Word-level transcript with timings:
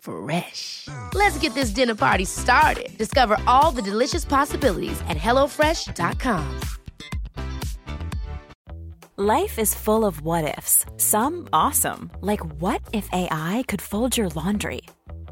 Fresh. 0.00 0.88
Let's 1.14 1.38
get 1.38 1.54
this 1.54 1.70
dinner 1.70 1.94
party 1.94 2.24
started. 2.24 2.96
Discover 2.98 3.38
all 3.46 3.70
the 3.70 3.82
delicious 3.82 4.24
possibilities 4.24 5.00
at 5.08 5.16
hellofresh.com. 5.16 6.60
Life 9.22 9.58
is 9.58 9.74
full 9.74 10.06
of 10.06 10.22
what 10.22 10.56
ifs. 10.56 10.86
Some 10.96 11.46
awesome, 11.52 12.10
like 12.22 12.40
what 12.58 12.80
if 12.94 13.06
AI 13.12 13.64
could 13.68 13.82
fold 13.82 14.16
your 14.16 14.30
laundry? 14.30 14.80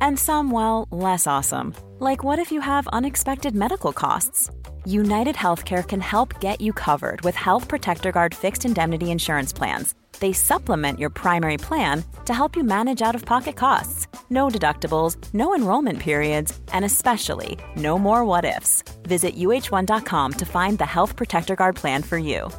And 0.02 0.18
some, 0.18 0.50
well, 0.50 0.86
less 0.90 1.26
awesome, 1.26 1.74
like 1.98 2.22
what 2.22 2.38
if 2.38 2.52
you 2.52 2.60
have 2.60 2.86
unexpected 2.88 3.54
medical 3.54 3.94
costs? 3.94 4.50
United 4.84 5.36
Healthcare 5.36 5.88
can 5.88 6.02
help 6.02 6.38
get 6.40 6.60
you 6.60 6.74
covered 6.74 7.22
with 7.22 7.34
Health 7.34 7.66
Protector 7.66 8.12
Guard 8.12 8.34
fixed 8.34 8.66
indemnity 8.66 9.10
insurance 9.10 9.54
plans. 9.54 9.94
They 10.20 10.34
supplement 10.34 10.98
your 10.98 11.10
primary 11.10 11.56
plan 11.56 12.04
to 12.26 12.34
help 12.34 12.56
you 12.56 12.64
manage 12.64 13.00
out 13.00 13.14
of 13.14 13.24
pocket 13.24 13.56
costs. 13.56 14.06
No 14.30 14.48
deductibles, 14.48 15.16
no 15.34 15.54
enrollment 15.54 15.98
periods, 15.98 16.58
and 16.72 16.84
especially 16.84 17.58
no 17.76 17.98
more 17.98 18.24
what 18.24 18.44
ifs. 18.44 18.82
Visit 19.02 19.36
uh1.com 19.36 20.32
to 20.32 20.46
find 20.46 20.78
the 20.78 20.86
Health 20.86 21.16
Protector 21.16 21.54
Guard 21.54 21.76
plan 21.76 22.02
for 22.02 22.18
you. 22.18 22.50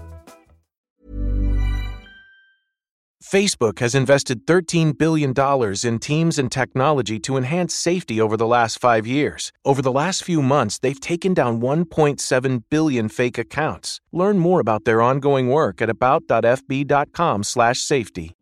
Facebook 3.32 3.78
has 3.78 3.94
invested 3.94 4.48
$13 4.48 4.98
billion 4.98 5.32
in 5.84 6.00
teams 6.00 6.40
and 6.40 6.52
technology 6.52 7.20
to 7.20 7.38
enhance 7.38 7.76
safety 7.76 8.20
over 8.20 8.36
the 8.36 8.48
last 8.48 8.80
five 8.80 9.06
years. 9.06 9.54
Over 9.64 9.84
the 9.84 9.92
last 9.92 10.24
few 10.24 10.42
months, 10.42 10.80
they've 10.80 11.00
taken 11.00 11.36
down 11.36 11.62
1.7 11.62 12.64
billion 12.72 13.08
fake 13.08 13.38
accounts. 13.38 14.02
Learn 14.12 14.40
more 14.40 14.60
about 14.60 14.86
their 14.86 15.04
ongoing 15.04 15.50
work 15.50 15.80
at 15.80 15.92
about.fb.com/safety. 15.92 18.36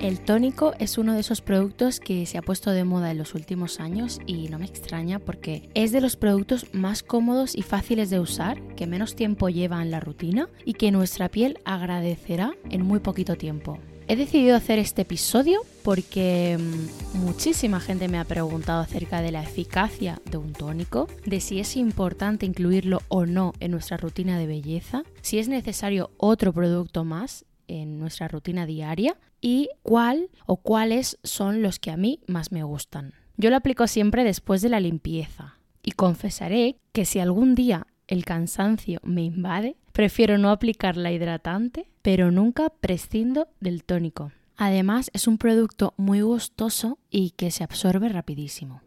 El 0.00 0.20
tónico 0.20 0.74
es 0.78 0.96
uno 0.96 1.14
de 1.14 1.20
esos 1.20 1.40
productos 1.40 1.98
que 1.98 2.24
se 2.24 2.38
ha 2.38 2.42
puesto 2.42 2.70
de 2.70 2.84
moda 2.84 3.10
en 3.10 3.18
los 3.18 3.34
últimos 3.34 3.80
años 3.80 4.20
y 4.26 4.48
no 4.48 4.60
me 4.60 4.64
extraña 4.64 5.18
porque 5.18 5.68
es 5.74 5.90
de 5.90 6.00
los 6.00 6.14
productos 6.14 6.72
más 6.72 7.02
cómodos 7.02 7.56
y 7.56 7.62
fáciles 7.62 8.08
de 8.08 8.20
usar, 8.20 8.62
que 8.76 8.86
menos 8.86 9.16
tiempo 9.16 9.48
lleva 9.48 9.82
en 9.82 9.90
la 9.90 9.98
rutina 9.98 10.48
y 10.64 10.74
que 10.74 10.92
nuestra 10.92 11.28
piel 11.28 11.58
agradecerá 11.64 12.52
en 12.70 12.82
muy 12.86 13.00
poquito 13.00 13.34
tiempo. 13.34 13.80
He 14.06 14.14
decidido 14.14 14.54
hacer 14.54 14.78
este 14.78 15.02
episodio 15.02 15.62
porque 15.82 16.56
mm, 16.58 17.18
muchísima 17.18 17.80
gente 17.80 18.06
me 18.06 18.18
ha 18.18 18.24
preguntado 18.24 18.80
acerca 18.80 19.20
de 19.20 19.32
la 19.32 19.42
eficacia 19.42 20.22
de 20.30 20.36
un 20.36 20.52
tónico, 20.52 21.08
de 21.26 21.40
si 21.40 21.58
es 21.58 21.76
importante 21.76 22.46
incluirlo 22.46 23.02
o 23.08 23.26
no 23.26 23.52
en 23.58 23.72
nuestra 23.72 23.96
rutina 23.96 24.38
de 24.38 24.46
belleza, 24.46 25.02
si 25.22 25.40
es 25.40 25.48
necesario 25.48 26.12
otro 26.18 26.52
producto 26.52 27.04
más 27.04 27.44
en 27.66 27.98
nuestra 27.98 28.28
rutina 28.28 28.64
diaria 28.64 29.16
y 29.40 29.70
cuál 29.82 30.30
o 30.46 30.56
cuáles 30.56 31.18
son 31.22 31.62
los 31.62 31.78
que 31.78 31.90
a 31.90 31.96
mí 31.96 32.20
más 32.26 32.52
me 32.52 32.62
gustan. 32.62 33.14
Yo 33.36 33.50
lo 33.50 33.56
aplico 33.56 33.86
siempre 33.86 34.24
después 34.24 34.62
de 34.62 34.68
la 34.68 34.80
limpieza 34.80 35.58
y 35.82 35.92
confesaré 35.92 36.76
que 36.92 37.04
si 37.04 37.20
algún 37.20 37.54
día 37.54 37.86
el 38.08 38.24
cansancio 38.24 39.00
me 39.04 39.22
invade, 39.22 39.76
prefiero 39.92 40.38
no 40.38 40.50
aplicar 40.50 40.96
la 40.96 41.12
hidratante, 41.12 41.88
pero 42.02 42.30
nunca 42.30 42.70
prescindo 42.70 43.48
del 43.60 43.84
tónico. 43.84 44.32
Además, 44.56 45.10
es 45.12 45.28
un 45.28 45.38
producto 45.38 45.94
muy 45.96 46.20
gustoso 46.20 46.98
y 47.10 47.30
que 47.30 47.52
se 47.52 47.62
absorbe 47.62 48.08
rapidísimo. 48.08 48.82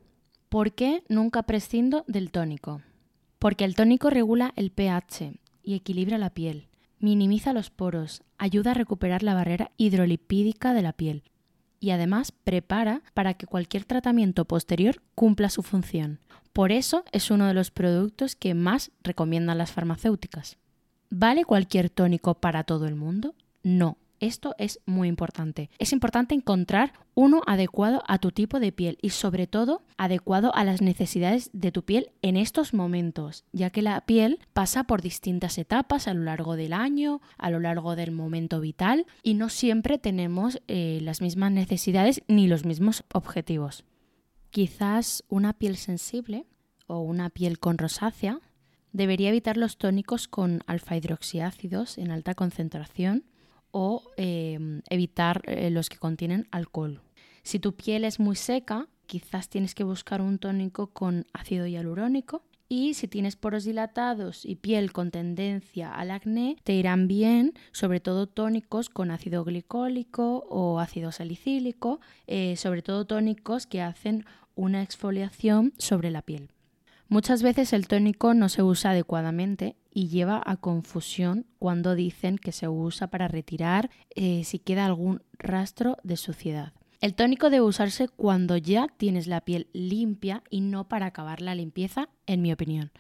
¿Por 0.50 0.74
qué 0.74 1.04
nunca 1.08 1.44
prescindo 1.44 2.04
del 2.08 2.30
tónico? 2.30 2.82
Porque 3.40 3.64
el 3.64 3.76
tónico 3.76 4.10
regula 4.10 4.52
el 4.58 4.72
pH 4.72 5.40
y 5.64 5.76
equilibra 5.76 6.18
la 6.18 6.32
piel 6.32 6.68
minimiza 7.02 7.54
los 7.54 7.70
poros, 7.70 8.24
ayuda 8.38 8.72
a 8.72 8.76
recuperar 8.76 9.24
la 9.24 9.34
barrera 9.34 9.72
hidrolipídica 9.78 10.74
de 10.74 10.82
la 10.82 10.94
piel 10.94 11.24
y 11.80 11.90
además 11.90 12.32
prepara 12.32 13.02
para 13.14 13.34
que 13.34 13.48
cualquier 13.48 13.86
tratamiento 13.86 14.46
posterior 14.46 15.02
cumpla 15.16 15.50
su 15.50 15.64
función. 15.64 16.20
Por 16.54 16.72
eso 16.72 17.04
es 17.12 17.32
uno 17.32 17.48
de 17.48 17.54
los 17.54 17.72
productos 17.72 18.36
que 18.36 18.54
más 18.54 18.92
recomiendan 19.04 19.58
las 19.58 19.72
farmacéuticas. 19.72 20.58
¿Vale 21.10 21.44
cualquier 21.44 21.90
tónico 21.90 22.36
para 22.36 22.64
todo 22.64 22.88
el 22.88 22.96
mundo? 22.96 23.34
No, 23.64 23.98
esto 24.22 24.56
es 24.58 24.80
muy 24.86 25.10
importante. 25.10 25.70
Es 25.80 25.92
importante 25.92 26.34
encontrar 26.36 26.94
uno 27.16 27.42
adecuado 27.48 28.04
a 28.08 28.20
tu 28.20 28.32
tipo 28.32 28.60
de 28.60 28.72
piel 28.72 28.98
y 29.02 29.10
sobre 29.10 29.48
todo 29.48 29.84
adecuado 29.98 30.56
a 30.56 30.64
las 30.64 30.82
necesidades 30.82 31.50
de 31.54 31.72
tu 31.72 31.84
piel 31.84 32.12
en 32.22 32.38
estos 32.38 32.74
momentos, 32.74 33.44
ya 33.52 33.72
que 33.72 33.82
la 33.82 34.00
piel 34.06 34.40
pasa 34.54 34.86
por 34.86 35.02
distintas 35.02 35.58
etapas 35.58 36.08
a 36.08 36.14
lo 36.14 36.24
largo 36.24 36.56
del 36.56 36.72
año, 36.72 37.22
a 37.38 37.50
lo 37.50 37.60
largo 37.60 37.96
del 37.96 38.12
momento 38.12 38.62
vital 38.62 39.06
y 39.24 39.34
no 39.34 39.50
siempre 39.50 39.98
tenemos 39.98 40.62
eh, 40.68 41.00
las 41.02 41.22
mismas 41.22 41.52
necesidades 41.52 42.22
ni 42.28 42.48
los 42.48 42.64
mismos 42.64 43.04
objetivos. 43.14 43.84
Quizás 44.52 45.24
una 45.30 45.54
piel 45.54 45.78
sensible 45.78 46.46
o 46.86 47.00
una 47.00 47.30
piel 47.30 47.58
con 47.58 47.78
rosácea 47.78 48.40
debería 48.92 49.30
evitar 49.30 49.58
los 49.58 49.78
tónicos 49.78 50.28
con 50.28 50.62
alfa 50.68 50.96
hidroxiácidos 50.96 51.98
en 51.98 52.12
alta 52.12 52.36
concentración 52.36 53.24
o 53.72 54.04
em, 54.18 54.82
evitar 54.90 55.42
eh, 55.46 55.70
los 55.70 55.90
que 55.90 55.98
contienen 55.98 56.48
alcohol. 56.52 57.02
Si 57.44 57.60
tu 57.60 57.74
piel 57.74 58.06
es 58.06 58.20
muy 58.20 58.36
seca, 58.36 58.88
quizás 59.06 59.50
tienes 59.50 59.76
que 59.76 59.84
buscar 59.84 60.22
un 60.22 60.40
tónico 60.40 60.88
con 60.88 61.26
ácido 61.34 61.66
hialurónico. 61.68 62.44
Y 62.70 62.94
si 62.94 63.10
tienes 63.10 63.36
poros 63.36 63.66
dilatados 63.66 64.46
y 64.46 64.56
piel 64.56 64.94
con 64.94 65.12
tendencia 65.12 65.94
al 65.94 66.10
acné, 66.10 66.56
te 66.64 66.72
irán 66.74 67.10
bien, 67.10 67.54
sobre 67.74 68.00
todo 68.00 68.28
tónicos 68.28 68.90
con 68.90 69.12
ácido 69.12 69.44
glicólico 69.44 70.46
o 70.50 70.80
ácido 70.80 71.12
salicílico, 71.12 72.00
eh, 72.28 72.56
sobre 72.56 72.82
todo 72.82 73.04
tónicos 73.04 73.68
que 73.68 73.82
hacen 73.82 74.24
una 74.56 74.84
exfoliación 74.84 75.74
sobre 75.78 76.12
la 76.12 76.22
piel. 76.22 76.50
Muchas 77.10 77.44
veces 77.44 77.74
el 77.74 77.90
tónico 77.90 78.34
no 78.34 78.48
se 78.48 78.64
usa 78.64 78.92
adecuadamente 78.92 79.76
y 79.94 80.08
lleva 80.08 80.42
a 80.46 80.58
confusión 80.58 81.46
cuando 81.60 81.96
dicen 81.96 82.38
que 82.38 82.52
se 82.52 82.68
usa 82.68 83.08
para 83.08 83.28
retirar 83.28 83.90
eh, 84.16 84.44
si 84.44 84.60
queda 84.60 84.86
algún 84.86 85.22
rastro 85.38 85.98
de 86.04 86.18
suciedad. 86.18 86.74
El 87.02 87.16
tónico 87.16 87.50
debe 87.50 87.66
usarse 87.66 88.08
cuando 88.08 88.58
ya 88.58 88.88
tienes 88.98 89.26
la 89.26 89.42
piel 89.42 89.68
limpia 89.74 90.44
y 90.50 90.62
no 90.62 90.88
para 90.88 91.08
acabar 91.08 91.42
la 91.42 91.56
limpieza, 91.56 92.10
en 92.28 92.44
mi 92.44 92.54
opinión. 92.54 92.92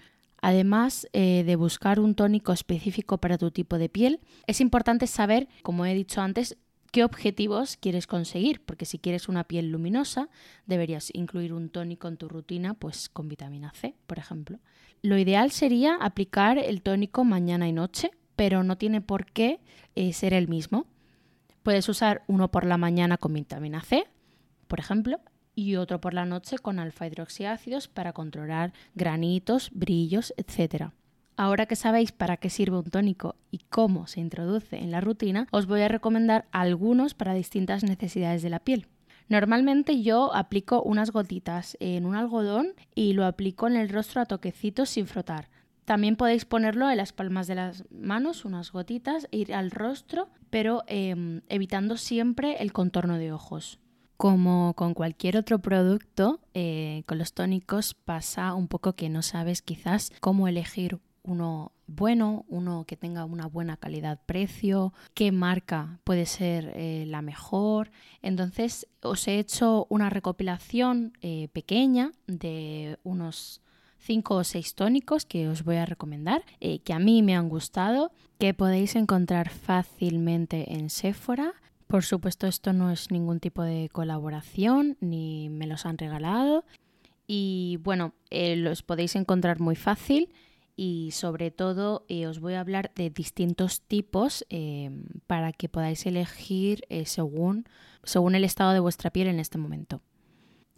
Además 0.41 1.07
eh, 1.13 1.43
de 1.45 1.55
buscar 1.55 1.99
un 1.99 2.15
tónico 2.15 2.51
específico 2.51 3.19
para 3.19 3.37
tu 3.37 3.51
tipo 3.51 3.77
de 3.77 3.89
piel, 3.89 4.19
es 4.47 4.59
importante 4.59 5.05
saber, 5.05 5.47
como 5.61 5.85
he 5.85 5.93
dicho 5.93 6.19
antes, 6.19 6.57
qué 6.91 7.03
objetivos 7.03 7.77
quieres 7.77 8.05
conseguir, 8.05 8.61
porque 8.61 8.85
si 8.85 8.99
quieres 8.99 9.29
una 9.29 9.45
piel 9.45 9.71
luminosa, 9.71 10.29
deberías 10.65 11.09
incluir 11.13 11.53
un 11.53 11.69
tónico 11.69 12.07
en 12.07 12.17
tu 12.17 12.27
rutina, 12.27 12.73
pues 12.73 13.09
con 13.09 13.27
vitamina 13.27 13.71
C, 13.73 13.95
por 14.07 14.19
ejemplo. 14.19 14.59
Lo 15.01 15.17
ideal 15.17 15.51
sería 15.51 15.95
aplicar 15.95 16.57
el 16.57 16.81
tónico 16.81 17.23
mañana 17.23 17.67
y 17.67 17.73
noche, 17.73 18.11
pero 18.35 18.63
no 18.63 18.77
tiene 18.77 19.01
por 19.01 19.25
qué 19.25 19.59
eh, 19.95 20.13
ser 20.13 20.33
el 20.33 20.47
mismo. 20.47 20.85
Puedes 21.63 21.87
usar 21.89 22.23
uno 22.27 22.51
por 22.51 22.65
la 22.65 22.77
mañana 22.77 23.17
con 23.17 23.33
vitamina 23.33 23.81
C, 23.81 24.05
por 24.67 24.79
ejemplo, 24.79 25.19
y 25.55 25.75
otro 25.75 26.01
por 26.01 26.13
la 26.13 26.25
noche 26.25 26.57
con 26.57 26.79
alfa 26.79 27.07
hidroxiácidos 27.07 27.87
para 27.87 28.13
controlar 28.13 28.73
granitos, 28.95 29.69
brillos, 29.73 30.33
etc. 30.37 30.91
Ahora 31.37 31.65
que 31.65 31.75
sabéis 31.75 32.11
para 32.11 32.37
qué 32.37 32.49
sirve 32.49 32.77
un 32.77 32.89
tónico 32.89 33.35
y 33.49 33.59
cómo 33.69 34.07
se 34.07 34.19
introduce 34.19 34.77
en 34.77 34.91
la 34.91 35.01
rutina, 35.01 35.47
os 35.51 35.65
voy 35.65 35.81
a 35.81 35.87
recomendar 35.87 36.45
algunos 36.51 37.13
para 37.13 37.33
distintas 37.33 37.83
necesidades 37.83 38.41
de 38.41 38.49
la 38.49 38.59
piel. 38.59 38.87
Normalmente 39.27 40.01
yo 40.01 40.33
aplico 40.35 40.83
unas 40.83 41.11
gotitas 41.11 41.77
en 41.79 42.05
un 42.05 42.15
algodón 42.15 42.73
y 42.93 43.13
lo 43.13 43.25
aplico 43.25 43.67
en 43.67 43.77
el 43.77 43.89
rostro 43.89 44.21
a 44.21 44.25
toquecitos 44.25 44.89
sin 44.89 45.07
frotar. 45.07 45.49
También 45.85 46.15
podéis 46.15 46.45
ponerlo 46.45 46.89
en 46.89 46.97
las 46.97 47.13
palmas 47.13 47.47
de 47.47 47.55
las 47.55 47.85
manos, 47.89 48.45
unas 48.45 48.71
gotitas, 48.71 49.27
ir 49.31 49.53
al 49.53 49.71
rostro, 49.71 50.27
pero 50.49 50.83
em, 50.87 51.41
evitando 51.49 51.97
siempre 51.97 52.61
el 52.61 52.71
contorno 52.71 53.17
de 53.17 53.31
ojos. 53.31 53.79
Como 54.17 54.73
con 54.75 54.93
cualquier 54.93 55.37
otro 55.37 55.59
producto, 55.59 56.41
eh, 56.53 57.03
con 57.07 57.17
los 57.17 57.33
tónicos 57.33 57.93
pasa 57.93 58.53
un 58.53 58.67
poco 58.67 58.93
que 58.93 59.09
no 59.09 59.21
sabes 59.21 59.61
quizás 59.61 60.11
cómo 60.19 60.47
elegir 60.47 60.99
uno 61.23 61.71
bueno, 61.95 62.45
uno 62.47 62.85
que 62.87 62.95
tenga 62.95 63.25
una 63.25 63.47
buena 63.47 63.77
calidad-precio, 63.77 64.93
qué 65.13 65.31
marca 65.31 65.99
puede 66.03 66.25
ser 66.25 66.71
eh, 66.75 67.05
la 67.07 67.21
mejor. 67.21 67.91
Entonces 68.21 68.87
os 69.01 69.27
he 69.27 69.39
hecho 69.39 69.87
una 69.89 70.09
recopilación 70.09 71.13
eh, 71.21 71.49
pequeña 71.51 72.11
de 72.27 72.97
unos 73.03 73.61
5 73.99 74.35
o 74.35 74.43
6 74.43 74.75
tónicos 74.75 75.25
que 75.25 75.47
os 75.47 75.63
voy 75.63 75.75
a 75.75 75.85
recomendar, 75.85 76.43
eh, 76.59 76.79
que 76.79 76.93
a 76.93 76.99
mí 76.99 77.21
me 77.21 77.35
han 77.35 77.49
gustado, 77.49 78.11
que 78.39 78.53
podéis 78.53 78.95
encontrar 78.95 79.49
fácilmente 79.49 80.73
en 80.73 80.89
Sephora. 80.89 81.53
Por 81.87 82.03
supuesto, 82.03 82.47
esto 82.47 82.71
no 82.73 82.89
es 82.89 83.11
ningún 83.11 83.39
tipo 83.39 83.63
de 83.63 83.89
colaboración, 83.89 84.97
ni 85.01 85.49
me 85.49 85.67
los 85.67 85.85
han 85.85 85.97
regalado. 85.97 86.63
Y 87.27 87.79
bueno, 87.83 88.13
los 88.31 88.81
podéis 88.81 89.15
encontrar 89.15 89.59
muy 89.59 89.75
fácil 89.75 90.29
y 90.83 91.11
sobre 91.11 91.51
todo 91.51 92.05
eh, 92.07 92.25
os 92.25 92.39
voy 92.39 92.55
a 92.55 92.59
hablar 92.59 92.91
de 92.95 93.11
distintos 93.11 93.81
tipos 93.81 94.43
em, 94.49 95.03
para 95.27 95.53
que 95.53 95.69
podáis 95.69 96.07
elegir 96.07 96.85
eh, 96.89 97.05
según, 97.05 97.65
según 98.03 98.33
el 98.33 98.43
estado 98.43 98.73
de 98.73 98.79
vuestra 98.79 99.11
piel 99.11 99.27
en 99.27 99.39
este 99.39 99.59
momento. 99.59 100.01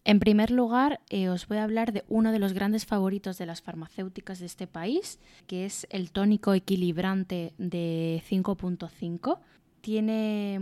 En 0.03 0.19
primer 0.19 0.51
lugar, 0.51 0.99
eh, 1.09 1.29
os 1.29 1.47
voy 1.47 1.55
a 1.55 1.63
hablar 1.63 1.93
de 1.93 2.03
uno 2.09 2.33
de 2.33 2.39
los 2.39 2.51
grandes 2.51 2.85
favoritos 2.85 3.37
de 3.37 3.45
las 3.45 3.61
farmacéuticas 3.61 4.39
de 4.39 4.47
este 4.47 4.67
país, 4.67 5.21
que 5.47 5.63
es 5.63 5.87
el 5.89 6.11
tónico 6.11 6.53
equilibrante 6.53 7.53
de 7.57 8.21
5.5 8.29 9.39
tiene 9.83 10.57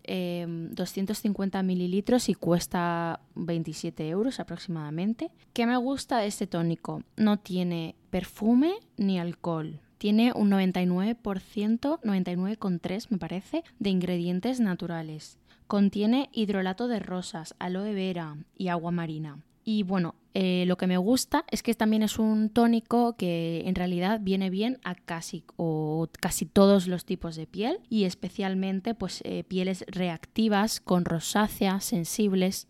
250 0.00 1.58
mm, 1.58 1.60
em, 1.60 1.66
mililitros 1.66 2.30
y 2.30 2.34
cuesta 2.34 3.20
27 3.34 4.08
euros 4.08 4.40
aproximadamente. 4.40 5.30
¿Qué 5.52 5.66
me 5.66 5.76
gusta 5.76 6.18
de 6.18 6.28
este 6.28 6.46
tónico? 6.46 7.02
No 7.18 7.38
tiene 7.38 7.96
perfume 8.08 8.72
ni 8.96 9.20
alcohol. 9.20 9.80
Tiene 9.98 10.32
un 10.34 10.50
99%, 10.50 12.00
99,3 12.00 13.06
me 13.10 13.18
parece, 13.18 13.62
de 13.78 13.90
ingredientes 13.90 14.58
naturales. 14.58 15.38
Contiene 15.66 16.30
hidrolato 16.32 16.88
de 16.88 16.98
rosas, 16.98 17.54
aloe 17.58 17.92
vera 17.92 18.38
y 18.56 18.68
agua 18.68 18.90
marina. 18.90 19.36
Y 19.64 19.82
bueno, 19.84 20.14
eh, 20.34 20.64
lo 20.66 20.76
que 20.76 20.86
me 20.86 20.96
gusta 20.96 21.44
es 21.50 21.62
que 21.62 21.74
también 21.74 22.02
es 22.02 22.18
un 22.18 22.48
tónico 22.48 23.16
que 23.16 23.62
en 23.66 23.74
realidad 23.74 24.20
viene 24.22 24.50
bien 24.50 24.78
a 24.82 24.94
casi 24.94 25.44
o 25.56 26.08
casi 26.20 26.46
todos 26.46 26.86
los 26.86 27.04
tipos 27.04 27.36
de 27.36 27.46
piel 27.46 27.78
y 27.88 28.04
especialmente 28.04 28.94
pues 28.94 29.20
eh, 29.24 29.44
pieles 29.44 29.84
reactivas 29.88 30.80
con 30.80 31.04
rosácea, 31.04 31.80
sensibles. 31.80 32.66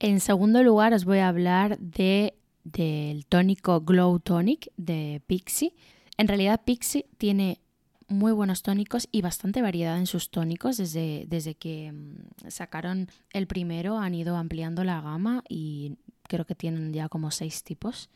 En 0.00 0.20
segundo 0.20 0.62
lugar 0.62 0.92
os 0.92 1.04
voy 1.04 1.18
a 1.18 1.28
hablar 1.28 1.78
de, 1.78 2.34
del 2.64 3.26
tónico 3.26 3.80
Glow 3.80 4.18
Tonic 4.18 4.70
de 4.76 5.22
Pixie. 5.26 5.74
En 6.18 6.28
realidad 6.28 6.62
Pixie 6.64 7.06
tiene 7.16 7.60
muy 8.08 8.32
buenos 8.32 8.62
tónicos 8.62 9.08
y 9.10 9.22
bastante 9.22 9.62
variedad 9.62 9.98
en 9.98 10.06
sus 10.06 10.30
tónicos. 10.30 10.76
Desde, 10.76 11.24
desde 11.28 11.54
que 11.54 11.92
mm, 11.92 12.48
sacaron 12.48 13.08
el 13.32 13.46
primero 13.46 13.98
han 13.98 14.14
ido 14.14 14.36
ampliando 14.36 14.84
la 14.84 15.00
gama 15.00 15.42
y 15.48 15.96
creo 16.28 16.44
que 16.44 16.54
tienen 16.54 16.92
ya 16.92 17.08
como 17.08 17.30
seis 17.30 17.62
tipos. 17.62 18.10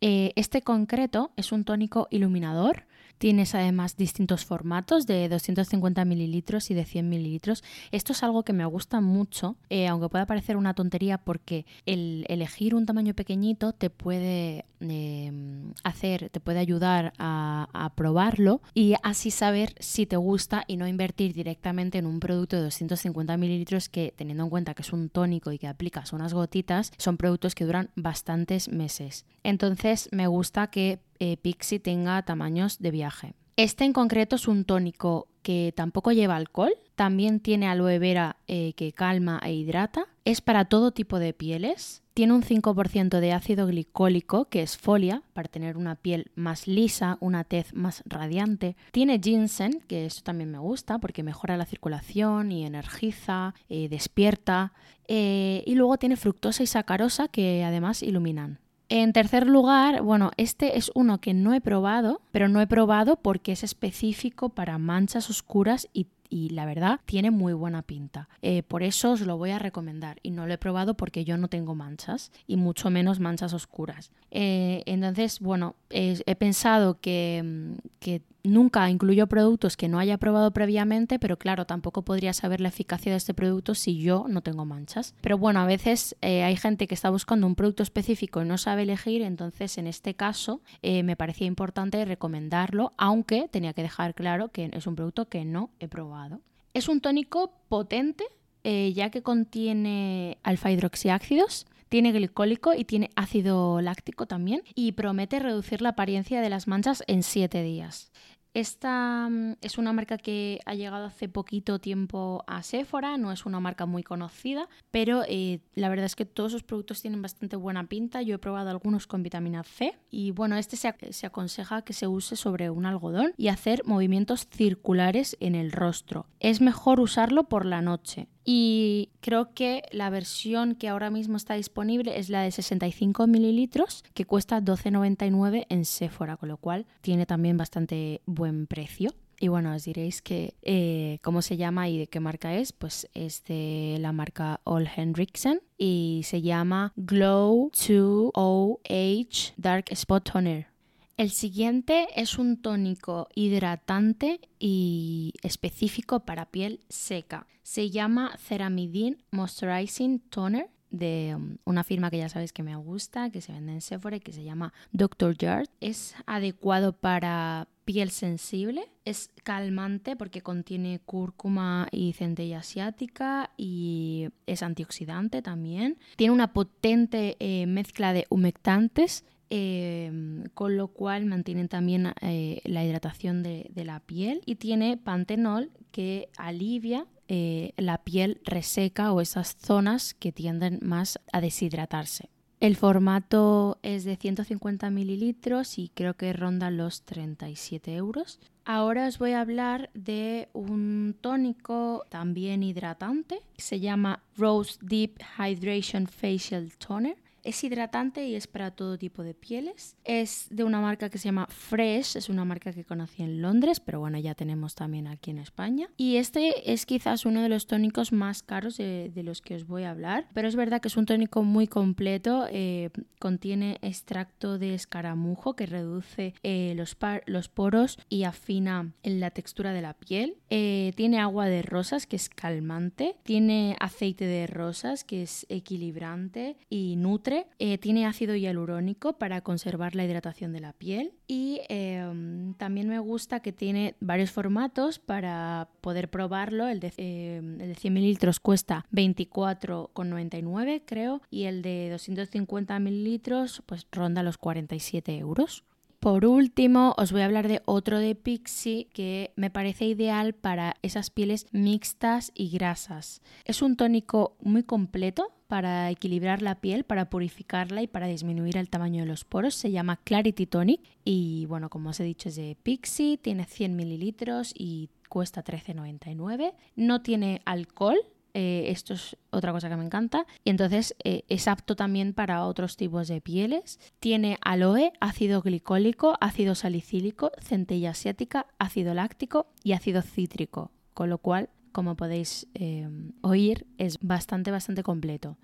Eh, 0.00 0.32
este 0.36 0.62
concreto 0.62 1.32
es 1.36 1.52
un 1.52 1.64
tónico 1.64 2.08
iluminador. 2.10 2.84
Tienes 3.18 3.54
además 3.54 3.96
distintos 3.96 4.44
formatos 4.44 5.06
de 5.06 5.28
250 5.28 6.04
mililitros 6.04 6.70
y 6.70 6.74
de 6.74 6.84
100 6.84 7.08
mililitros. 7.08 7.64
Esto 7.92 8.12
es 8.12 8.22
algo 8.22 8.42
que 8.44 8.52
me 8.52 8.66
gusta 8.66 9.00
mucho, 9.00 9.56
eh, 9.70 9.88
aunque 9.88 10.08
pueda 10.08 10.26
parecer 10.26 10.56
una 10.56 10.74
tontería 10.74 11.18
porque 11.18 11.66
el 11.86 12.24
elegir 12.28 12.74
un 12.74 12.86
tamaño 12.86 13.14
pequeñito 13.14 13.72
te 13.72 13.90
puede 13.90 14.64
Em, 14.78 15.72
hacer, 15.84 16.28
te 16.28 16.38
puede 16.38 16.58
ayudar 16.58 17.14
a, 17.16 17.68
a, 17.72 17.94
probarlo 17.94 18.60
y 18.74 18.94
así 19.02 19.30
saber 19.30 19.74
si 19.78 20.04
te 20.04 20.16
gusta 20.16 20.64
y 20.66 20.76
no 20.76 20.86
invertir 20.86 21.32
directamente 21.32 21.96
en 21.96 22.04
un 22.04 22.20
producto 22.20 22.56
de 22.56 22.62
250 22.62 23.38
mililitros 23.38 23.88
que 23.88 24.12
teniendo 24.14 24.44
en 24.44 24.50
cuenta 24.50 24.74
que 24.74 24.82
es 24.82 24.92
un 24.92 25.08
tónico 25.08 25.50
y 25.50 25.58
que 25.58 25.66
aplicas 25.66 26.12
unas 26.12 26.34
gotitas, 26.34 26.92
son 26.98 27.16
productos 27.16 27.54
que 27.54 27.64
duran 27.64 27.88
bastantes 27.96 28.68
meses. 28.68 29.24
Entonces 29.44 30.10
me 30.12 30.26
gusta 30.26 30.66
que 30.66 30.98
eh, 31.20 31.36
Pixie 31.36 31.80
tenga 31.80 32.22
tamaños 32.22 32.78
de 32.78 32.90
viaje. 32.90 33.34
Este 33.56 33.84
en 33.84 33.92
concreto 33.92 34.36
es 34.36 34.48
un 34.48 34.64
tónico 34.64 35.28
que 35.42 35.72
tampoco 35.74 36.12
lleva 36.12 36.36
alcohol, 36.36 36.74
también 36.94 37.40
tiene 37.40 37.68
aloe 37.68 37.98
vera 37.98 38.36
eh, 38.48 38.72
que 38.74 38.92
calma 38.92 39.40
e 39.42 39.54
hidrata, 39.54 40.06
es 40.24 40.40
para 40.40 40.66
todo 40.66 40.90
tipo 40.90 41.18
de 41.18 41.32
pieles, 41.32 42.02
tiene 42.16 42.32
un 42.32 42.42
5% 42.42 43.20
de 43.20 43.32
ácido 43.32 43.66
glicólico, 43.66 44.46
que 44.46 44.62
es 44.62 44.78
folia, 44.78 45.22
para 45.34 45.48
tener 45.48 45.76
una 45.76 45.96
piel 45.96 46.30
más 46.34 46.66
lisa, 46.66 47.18
una 47.20 47.44
tez 47.44 47.74
más 47.74 48.02
radiante. 48.06 48.74
Tiene 48.90 49.20
ginseng, 49.22 49.82
que 49.86 50.06
esto 50.06 50.22
también 50.22 50.50
me 50.50 50.58
gusta 50.58 50.98
porque 50.98 51.22
mejora 51.22 51.58
la 51.58 51.66
circulación 51.66 52.52
y 52.52 52.64
energiza, 52.64 53.54
eh, 53.68 53.90
despierta. 53.90 54.72
Eh, 55.08 55.62
y 55.66 55.74
luego 55.74 55.98
tiene 55.98 56.16
fructosa 56.16 56.62
y 56.62 56.66
sacarosa, 56.66 57.28
que 57.28 57.62
además 57.64 58.02
iluminan. 58.02 58.60
En 58.88 59.12
tercer 59.12 59.46
lugar, 59.46 60.02
bueno, 60.02 60.30
este 60.36 60.78
es 60.78 60.92
uno 60.94 61.20
que 61.20 61.34
no 61.34 61.54
he 61.54 61.60
probado, 61.60 62.20
pero 62.30 62.48
no 62.48 62.60
he 62.60 62.66
probado 62.66 63.16
porque 63.16 63.52
es 63.52 63.64
específico 63.64 64.50
para 64.50 64.78
manchas 64.78 65.28
oscuras 65.28 65.88
y 65.92 66.06
la 66.50 66.66
verdad 66.66 67.00
tiene 67.04 67.30
muy 67.30 67.52
buena 67.52 67.82
pinta. 67.82 68.28
Eh, 68.42 68.62
por 68.62 68.82
eso 68.82 69.12
os 69.12 69.20
lo 69.20 69.36
voy 69.36 69.50
a 69.50 69.58
recomendar 69.58 70.18
y 70.22 70.30
no 70.30 70.46
lo 70.46 70.54
he 70.54 70.58
probado 70.58 70.94
porque 70.94 71.24
yo 71.24 71.36
no 71.36 71.48
tengo 71.48 71.74
manchas 71.74 72.32
y 72.46 72.56
mucho 72.56 72.90
menos 72.90 73.20
manchas 73.20 73.52
oscuras. 73.52 74.12
Eh, 74.30 74.82
entonces, 74.86 75.40
bueno, 75.40 75.76
he 75.90 76.34
pensado 76.36 77.00
que, 77.00 77.42
mm, 77.44 77.72
que 78.00 78.22
nunca 78.46 78.88
incluyo 78.90 79.26
productos 79.26 79.76
que 79.76 79.88
no 79.88 79.98
haya 79.98 80.18
probado 80.18 80.50
previamente, 80.52 81.18
pero 81.18 81.38
claro, 81.38 81.66
tampoco 81.66 82.02
podría 82.02 82.32
saber 82.32 82.60
la 82.60 82.68
eficacia 82.68 83.12
de 83.12 83.18
este 83.18 83.34
producto 83.34 83.74
si 83.74 83.98
yo 83.98 84.26
no 84.28 84.42
tengo 84.42 84.64
manchas. 84.64 85.14
Pero 85.20 85.38
bueno, 85.38 85.60
a 85.60 85.66
veces 85.66 86.16
eh, 86.20 86.42
hay 86.42 86.56
gente 86.56 86.86
que 86.86 86.94
está 86.94 87.10
buscando 87.10 87.46
un 87.46 87.54
producto 87.54 87.82
específico 87.82 88.42
y 88.42 88.44
no 88.44 88.58
sabe 88.58 88.82
elegir, 88.82 89.22
entonces 89.22 89.78
en 89.78 89.86
este 89.86 90.14
caso 90.14 90.60
eh, 90.82 91.02
me 91.02 91.16
parecía 91.16 91.46
importante 91.46 92.04
recomendarlo, 92.04 92.92
aunque 92.96 93.48
tenía 93.48 93.72
que 93.72 93.82
dejar 93.82 94.14
claro 94.14 94.50
que 94.50 94.70
es 94.72 94.86
un 94.86 94.96
producto 94.96 95.28
que 95.28 95.44
no 95.44 95.70
he 95.80 95.88
probado. 95.88 96.40
Es 96.74 96.88
un 96.88 97.00
tónico 97.00 97.52
potente, 97.68 98.24
eh, 98.64 98.92
ya 98.92 99.10
que 99.10 99.22
contiene 99.22 100.38
alfa 100.42 100.70
hidroxiácidos 100.70 101.66
tiene 101.88 102.12
glicólico 102.12 102.74
y 102.74 102.84
tiene 102.84 103.10
ácido 103.14 103.80
láctico 103.80 104.26
también 104.26 104.62
y 104.74 104.92
promete 104.92 105.38
reducir 105.38 105.82
la 105.82 105.90
apariencia 105.90 106.40
de 106.40 106.50
las 106.50 106.66
manchas 106.66 107.04
en 107.06 107.22
7 107.22 107.62
días. 107.62 108.10
Esta 108.56 109.28
mm, 109.28 109.56
es 109.60 109.76
una 109.76 109.92
marca 109.92 110.16
que 110.16 110.60
ha 110.64 110.74
llegado 110.74 111.04
hace 111.04 111.28
poquito 111.28 111.78
tiempo 111.78 112.42
a 112.46 112.62
Sephora, 112.62 113.18
no 113.18 113.30
es 113.30 113.44
una 113.44 113.60
marca 113.60 113.84
muy 113.84 114.02
conocida, 114.02 114.66
pero 114.90 115.24
eh, 115.28 115.60
la 115.74 115.90
verdad 115.90 116.06
es 116.06 116.16
que 116.16 116.24
todos 116.24 116.52
sus 116.52 116.62
productos 116.62 117.02
tienen 117.02 117.20
bastante 117.20 117.56
buena 117.56 117.86
pinta. 117.86 118.22
Yo 118.22 118.36
he 118.36 118.38
probado 118.38 118.70
algunos 118.70 119.06
con 119.06 119.22
vitamina 119.22 119.62
C 119.62 119.98
y 120.10 120.30
bueno, 120.30 120.56
este 120.56 120.78
se, 120.78 120.94
se 121.10 121.26
aconseja 121.26 121.82
que 121.82 121.92
se 121.92 122.06
use 122.06 122.34
sobre 122.34 122.70
un 122.70 122.86
algodón 122.86 123.34
y 123.36 123.48
hacer 123.48 123.82
movimientos 123.84 124.46
circulares 124.50 125.36
en 125.40 125.54
el 125.54 125.70
rostro. 125.70 126.24
Es 126.40 126.62
mejor 126.62 127.00
usarlo 127.00 127.50
por 127.50 127.66
la 127.66 127.82
noche. 127.82 128.26
Y 128.48 129.10
creo 129.20 129.52
que 129.54 129.82
la 129.90 130.08
versión 130.08 130.76
que 130.76 130.88
ahora 130.88 131.10
mismo 131.10 131.36
está 131.36 131.54
disponible 131.54 132.16
es 132.16 132.28
la 132.28 132.42
de 132.42 132.52
65 132.52 133.26
mililitros, 133.26 134.04
que 134.14 134.24
cuesta 134.24 134.62
12,99 134.62 135.66
en 135.68 135.84
Sephora, 135.84 136.36
con 136.36 136.48
lo 136.48 136.56
cual 136.56 136.86
tiene 137.00 137.26
también 137.26 137.56
bastante 137.56 138.22
buen 138.24 138.68
precio. 138.68 139.10
Y 139.40 139.48
bueno, 139.48 139.74
os 139.74 139.84
diréis 139.84 140.22
que 140.22 140.54
eh, 140.62 141.18
cómo 141.22 141.42
se 141.42 141.56
llama 141.56 141.88
y 141.88 141.98
de 141.98 142.06
qué 142.06 142.20
marca 142.20 142.54
es. 142.54 142.72
Pues 142.72 143.08
es 143.14 143.44
de 143.44 143.98
la 144.00 144.12
marca 144.12 144.60
All 144.62 144.88
Hendrickson 144.94 145.60
y 145.76 146.22
se 146.24 146.40
llama 146.40 146.92
Glow 146.94 147.70
2OH 147.72 149.54
Dark 149.56 149.86
Spot 149.90 150.22
Toner. 150.22 150.75
El 151.16 151.30
siguiente 151.30 152.08
es 152.14 152.38
un 152.38 152.58
tónico 152.58 153.28
hidratante 153.34 154.38
y 154.58 155.32
específico 155.42 156.20
para 156.20 156.44
piel 156.44 156.80
seca. 156.90 157.46
Se 157.62 157.88
llama 157.88 158.36
Ceramidin 158.38 159.22
Moisturizing 159.30 160.20
Toner 160.20 160.68
de 160.90 161.34
um, 161.34 161.56
una 161.64 161.84
firma 161.84 162.10
que 162.10 162.18
ya 162.18 162.28
sabéis 162.28 162.52
que 162.52 162.62
me 162.62 162.76
gusta, 162.76 163.30
que 163.30 163.40
se 163.40 163.52
vende 163.52 163.72
en 163.72 163.80
Sephora 163.80 164.16
y 164.16 164.20
que 164.20 164.32
se 164.32 164.44
llama 164.44 164.74
Dr. 164.92 165.38
Yard. 165.38 165.68
Es 165.80 166.14
adecuado 166.26 166.92
para 166.92 167.66
piel 167.86 168.10
sensible, 168.10 168.86
es 169.06 169.30
calmante 169.42 170.16
porque 170.16 170.42
contiene 170.42 171.00
cúrcuma 171.06 171.88
y 171.92 172.12
centella 172.12 172.58
asiática 172.58 173.52
y 173.56 174.28
es 174.46 174.62
antioxidante 174.62 175.40
también. 175.40 175.96
Tiene 176.16 176.34
una 176.34 176.52
potente 176.52 177.36
eh, 177.40 177.66
mezcla 177.66 178.12
de 178.12 178.26
humectantes 178.28 179.24
em, 179.50 180.44
con 180.54 180.76
lo 180.76 180.88
cual 180.88 181.26
mantienen 181.26 181.68
también 181.68 182.12
eh, 182.20 182.60
la 182.64 182.84
hidratación 182.84 183.42
de, 183.42 183.70
la 183.74 184.00
piel 184.00 184.42
y 184.46 184.56
tiene 184.56 184.96
pantenol 184.96 185.70
que 185.92 186.28
alivia 186.36 187.06
eh, 187.28 187.72
la 187.76 188.04
piel 188.04 188.40
reseca 188.44 189.12
o 189.12 189.20
esas 189.20 189.56
zonas 189.56 190.14
que 190.14 190.32
tienden 190.32 190.78
más 190.82 191.18
a 191.32 191.40
deshidratarse. 191.40 192.30
El 192.58 192.76
formato 192.76 193.78
es 193.82 194.04
de 194.04 194.16
150 194.16 194.88
mililitros 194.88 195.78
y 195.78 195.90
creo 195.90 196.14
que 196.14 196.32
ronda 196.32 196.70
los 196.70 197.02
37 197.02 197.94
euros. 197.94 198.40
Ahora 198.64 199.06
os 199.06 199.18
voy 199.18 199.32
a 199.32 199.42
hablar 199.42 199.90
de 199.92 200.48
un 200.54 201.14
tónico 201.20 202.04
también 202.08 202.62
hidratante. 202.62 203.40
Se 203.58 203.78
llama 203.78 204.22
Rose 204.36 204.78
Deep 204.80 205.20
Hydration 205.38 206.06
Facial 206.06 206.72
Toner. 206.78 207.16
Es 207.46 207.62
hidratante 207.62 208.26
y 208.26 208.34
es 208.34 208.48
para 208.48 208.72
todo 208.72 208.98
tipo 208.98 209.22
de 209.22 209.32
pieles. 209.32 209.96
Es 210.02 210.48
de 210.50 210.64
una 210.64 210.80
marca 210.80 211.08
que 211.10 211.18
se 211.18 211.26
llama 211.26 211.46
Fresh, 211.46 212.16
es 212.16 212.28
una 212.28 212.44
marca 212.44 212.72
que 212.72 212.82
conocí 212.82 213.22
en 213.22 213.40
Londres, 213.40 213.78
pero 213.78 214.00
bueno, 214.00 214.18
ya 214.18 214.34
tenemos 214.34 214.74
también 214.74 215.06
aquí 215.06 215.30
en 215.30 215.38
España. 215.38 215.88
Y 215.96 216.16
este 216.16 216.72
es 216.72 216.86
quizás 216.86 217.24
uno 217.24 217.42
de 217.42 217.48
los 217.48 217.68
tónicos 217.68 218.10
más 218.10 218.42
caros 218.42 218.78
de, 218.78 219.12
los 219.22 219.42
que 219.42 219.54
os 219.54 219.64
voy 219.64 219.84
a 219.84 219.92
hablar, 219.92 220.26
pero 220.34 220.48
es 220.48 220.56
verdad 220.56 220.80
que 220.80 220.88
es 220.88 220.96
un 220.96 221.06
tónico 221.06 221.44
muy 221.44 221.68
completo. 221.68 222.48
Eh, 222.50 222.90
contiene 223.20 223.78
extracto 223.80 224.58
de 224.58 224.74
escaramujo 224.74 225.54
que 225.54 225.66
reduce 225.66 226.34
eh, 226.42 226.74
los, 226.76 227.48
poros 227.48 227.98
y 228.08 228.24
afina 228.24 228.92
la 229.04 229.30
textura 229.30 229.72
de 229.72 229.82
la 229.82 229.94
piel. 229.94 230.36
Eh, 230.50 230.92
tiene 230.96 231.20
agua 231.20 231.46
de 231.46 231.62
rosas 231.62 232.08
que 232.08 232.16
es 232.16 232.28
calmante. 232.28 233.14
Tiene 233.22 233.76
aceite 233.78 234.26
de 234.26 234.48
rosas 234.48 235.04
que 235.04 235.22
es 235.22 235.46
equilibrante 235.48 236.56
y 236.68 236.96
nutre 236.96 237.35
eh, 237.58 237.78
tiene 237.78 238.06
ácido 238.06 238.34
hialurónico 238.34 239.14
para 239.14 239.40
conservar 239.40 239.94
la 239.94 240.04
hidratación 240.04 240.52
de 240.52 240.60
la 240.60 240.72
piel 240.72 241.12
y 241.26 241.60
em, 241.68 242.54
también 242.54 242.88
me 242.88 242.98
gusta 242.98 243.40
que 243.40 243.52
tiene 243.52 243.94
varios 244.00 244.30
formatos 244.30 244.98
para 244.98 245.68
poder 245.80 246.08
probarlo. 246.08 246.68
El 246.68 246.80
de, 246.80 246.92
em, 246.96 247.60
el 247.60 247.68
de 247.68 247.74
100 247.74 247.94
mililitros 247.94 248.40
cuesta 248.40 248.86
24,99 248.92 250.82
creo 250.84 251.22
y 251.30 251.44
el 251.44 251.62
de 251.62 251.90
250 251.90 252.78
mililitros 252.78 253.62
pues 253.66 253.86
ronda 253.90 254.22
los 254.22 254.38
47 254.38 255.18
euros. 255.18 255.64
Por 256.00 256.24
último, 256.24 256.94
os 256.98 257.10
voy 257.10 257.22
a 257.22 257.24
hablar 257.24 257.48
de 257.48 257.62
otro 257.64 257.98
de 257.98 258.14
Pixie 258.14 258.86
que 258.92 259.32
me 259.34 259.50
parece 259.50 259.86
ideal 259.86 260.34
para 260.34 260.76
esas 260.82 261.10
pieles 261.10 261.46
mixtas 261.52 262.30
y 262.34 262.50
grasas. 262.50 263.22
Es 263.44 263.62
un 263.62 263.76
tónico 263.76 264.36
muy 264.40 264.62
completo 264.62 265.32
para 265.46 265.90
equilibrar 265.90 266.42
la 266.42 266.60
piel, 266.60 266.84
para 266.84 267.10
purificarla 267.10 267.82
y 267.82 267.86
para 267.86 268.06
disminuir 268.06 268.56
el 268.56 268.68
tamaño 268.68 269.02
de 269.02 269.08
los 269.08 269.24
poros. 269.24 269.54
Se 269.54 269.70
llama 269.70 270.00
Clarity 270.02 270.46
Tonic 270.46 270.80
y 271.04 271.46
bueno, 271.46 271.70
como 271.70 271.90
os 271.90 272.00
he 272.00 272.04
dicho 272.04 272.28
es 272.28 272.36
de 272.36 272.56
Pixie, 272.62 273.18
tiene 273.18 273.44
100 273.44 273.76
mililitros 273.76 274.52
y 274.54 274.90
cuesta 275.08 275.44
13,99. 275.44 276.54
No 276.76 277.02
tiene 277.02 277.40
alcohol, 277.44 277.98
eh, 278.38 278.70
esto 278.70 278.92
es 278.92 279.16
otra 279.30 279.50
cosa 279.50 279.70
que 279.70 279.76
me 279.76 279.84
encanta. 279.84 280.26
Y 280.44 280.50
entonces 280.50 280.94
eh, 281.04 281.24
es 281.28 281.48
apto 281.48 281.74
también 281.74 282.12
para 282.12 282.44
otros 282.44 282.76
tipos 282.76 283.08
de 283.08 283.22
pieles. 283.22 283.80
Tiene 283.98 284.36
aloe, 284.42 284.92
ácido 285.00 285.40
glicólico, 285.40 286.18
ácido 286.20 286.54
salicílico, 286.54 287.32
centella 287.40 287.92
asiática, 287.92 288.46
ácido 288.58 288.92
láctico 288.92 289.46
y 289.64 289.72
ácido 289.72 290.02
cítrico. 290.02 290.70
Con 290.92 291.08
lo 291.08 291.16
cual 291.16 291.48
como 291.76 291.94
podéis 291.94 292.48
eh, 292.54 292.88
oír, 293.20 293.66
es 293.76 293.98
bastante, 294.00 294.50
bastante 294.50 294.82
completo. 294.82 295.36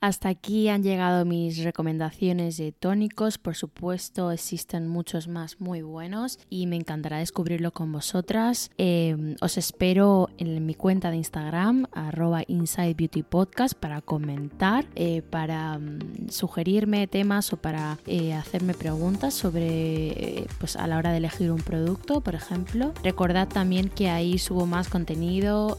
Hasta 0.00 0.28
aquí 0.28 0.68
han 0.68 0.84
llegado 0.84 1.24
mis 1.24 1.64
recomendaciones 1.64 2.56
de 2.56 2.70
tónicos. 2.70 3.36
Por 3.36 3.56
supuesto, 3.56 4.30
existen 4.30 4.86
muchos 4.86 5.26
más 5.26 5.60
muy 5.60 5.82
buenos 5.82 6.38
y 6.48 6.68
me 6.68 6.76
encantará 6.76 7.18
descubrirlo 7.18 7.72
con 7.72 7.90
vosotras. 7.90 8.70
Eh, 8.78 9.34
os 9.40 9.58
espero 9.58 10.28
en 10.38 10.64
mi 10.64 10.74
cuenta 10.74 11.10
de 11.10 11.16
Instagram, 11.16 11.86
arroba 11.90 12.44
Inside 12.46 12.94
Beauty 12.94 13.24
Podcast, 13.24 13.74
para 13.74 14.00
comentar, 14.00 14.86
eh, 14.94 15.22
para 15.22 15.76
mm, 15.80 16.28
sugerirme 16.28 17.08
temas 17.08 17.52
o 17.52 17.56
para 17.56 17.98
eh, 18.06 18.34
hacerme 18.34 18.74
preguntas 18.74 19.34
sobre, 19.34 20.46
pues 20.60 20.76
a 20.76 20.86
la 20.86 20.98
hora 20.98 21.10
de 21.10 21.16
elegir 21.16 21.50
un 21.50 21.60
producto, 21.60 22.20
por 22.20 22.36
ejemplo. 22.36 22.94
Recordad 23.02 23.48
también 23.48 23.88
que 23.88 24.10
ahí 24.10 24.38
subo 24.38 24.64
más 24.64 24.88
contenido, 24.88 25.76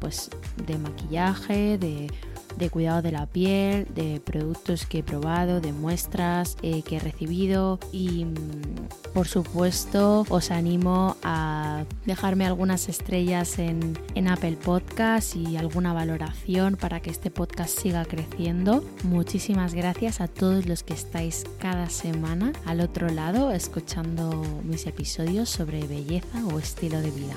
pues 0.00 0.30
de 0.66 0.78
maquillaje, 0.78 1.78
de 1.78 2.08
de 2.58 2.70
cuidado 2.70 3.02
de 3.02 3.12
la 3.12 3.26
piel, 3.26 3.86
de 3.94 4.20
productos 4.20 4.86
que 4.86 4.98
he 4.98 5.02
probado, 5.02 5.60
de 5.60 5.72
muestras 5.72 6.56
eh, 6.62 6.82
que 6.82 6.96
he 6.96 7.00
recibido 7.00 7.78
y 7.92 8.24
mm, 8.24 9.12
por 9.14 9.28
supuesto 9.28 10.26
os 10.28 10.50
animo 10.50 11.16
a 11.22 11.84
dejarme 12.04 12.46
algunas 12.46 12.88
estrellas 12.88 13.58
en, 13.58 13.98
en 14.14 14.28
Apple 14.28 14.56
Podcast 14.62 15.36
y 15.36 15.56
alguna 15.56 15.92
valoración 15.92 16.76
para 16.76 17.00
que 17.00 17.10
este 17.10 17.30
podcast 17.30 17.78
siga 17.78 18.04
creciendo. 18.04 18.84
Muchísimas 19.04 19.74
gracias 19.74 20.20
a 20.20 20.28
todos 20.28 20.66
los 20.66 20.82
que 20.82 20.94
estáis 20.94 21.44
cada 21.58 21.88
semana 21.88 22.52
al 22.66 22.80
otro 22.80 23.08
lado 23.08 23.50
escuchando 23.52 24.42
mis 24.64 24.86
episodios 24.86 25.48
sobre 25.48 25.86
belleza 25.86 26.44
o 26.52 26.58
estilo 26.58 27.00
de 27.00 27.10
vida. 27.10 27.36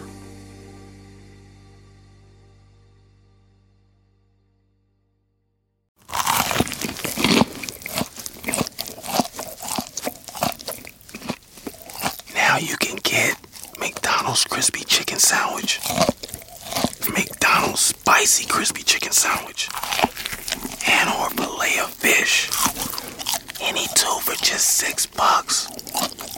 Just 24.62 24.77
six 24.77 25.06
bucks. 25.08 25.68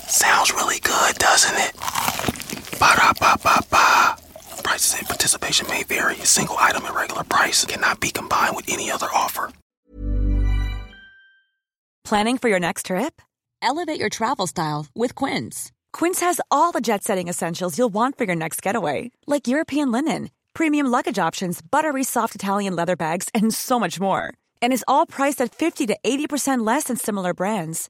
Sounds 0.07 0.53
really 0.53 0.79
good, 0.79 1.15
doesn't 1.15 1.57
it? 1.65 1.73
Ba 2.79 2.91
da 2.95 3.11
ba 3.19 3.35
ba 3.43 3.57
ba. 3.69 4.15
Prices 4.63 4.99
and 4.99 5.07
participation 5.07 5.67
may 5.67 5.83
vary. 5.83 6.15
A 6.15 6.25
single 6.25 6.55
item 6.57 6.85
at 6.85 6.95
regular 6.95 7.23
price 7.23 7.65
cannot 7.65 7.99
be 7.99 8.11
combined 8.11 8.55
with 8.55 8.69
any 8.69 8.89
other 8.89 9.07
offer. 9.13 9.51
Planning 12.05 12.37
for 12.37 12.49
your 12.49 12.59
next 12.59 12.85
trip? 12.87 13.21
Elevate 13.61 13.99
your 13.99 14.09
travel 14.09 14.47
style 14.47 14.85
with 14.95 15.15
Quince. 15.15 15.71
Quince 15.91 16.19
has 16.21 16.39
all 16.49 16.71
the 16.71 16.81
jet 16.81 17.03
setting 17.03 17.27
essentials 17.27 17.77
you'll 17.77 17.93
want 17.93 18.17
for 18.17 18.25
your 18.25 18.35
next 18.35 18.61
getaway, 18.61 19.11
like 19.27 19.47
European 19.47 19.91
linen, 19.91 20.29
premium 20.53 20.87
luggage 20.87 21.19
options, 21.19 21.61
buttery 21.61 22.03
soft 22.03 22.35
Italian 22.35 22.75
leather 22.75 22.95
bags, 22.95 23.27
and 23.33 23.53
so 23.53 23.79
much 23.79 23.99
more. 23.99 24.33
And 24.61 24.71
is 24.73 24.85
all 24.87 25.05
priced 25.05 25.41
at 25.41 25.55
50 25.55 25.87
to 25.87 25.97
80% 26.05 26.65
less 26.65 26.85
than 26.85 26.97
similar 26.97 27.33
brands. 27.33 27.89